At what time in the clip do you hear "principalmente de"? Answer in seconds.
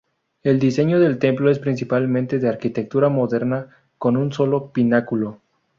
1.59-2.49